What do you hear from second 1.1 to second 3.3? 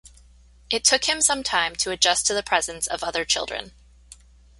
some time to adjust to the presence of other